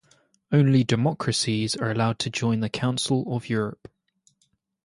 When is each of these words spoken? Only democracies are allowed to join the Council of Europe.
Only 0.51 0.83
democracies 0.83 1.75
are 1.75 1.91
allowed 1.91 2.17
to 2.21 2.31
join 2.31 2.61
the 2.61 2.69
Council 2.71 3.23
of 3.35 3.47
Europe. 3.49 3.87